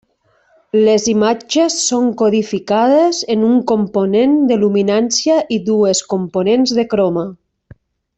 Les 0.85 1.03
imatges 1.11 1.75
són 1.89 2.07
codificades 2.21 3.19
en 3.35 3.43
una 3.49 3.59
component 3.75 4.33
de 4.53 4.57
luminància 4.65 5.37
i 5.59 5.61
dues 5.69 6.03
components 6.15 6.75
de 6.81 6.87
croma. 6.95 7.27